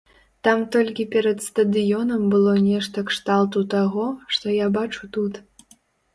Там 0.45 0.61
толькі 0.75 1.03
перад 1.15 1.43
стадыёнам 1.47 2.23
было 2.33 2.55
нешта 2.69 3.05
кшталту 3.11 3.59
таго, 3.75 4.09
што 4.39 4.57
я 4.65 4.73
бачу 4.81 5.13
тут. 5.21 5.41